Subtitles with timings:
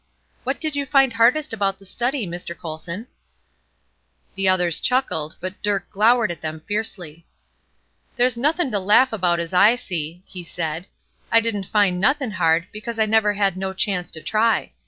[0.43, 2.57] What did you find hardest about the study, Mr.
[2.57, 3.05] Colson?"
[4.33, 7.27] The others chuckled, but Dirk glowered at them fiercely.
[8.15, 10.87] "There's nothin' to laugh about as I see," he said.
[11.31, 14.71] "I didn't find nothin' hard, because I never had no chance to try.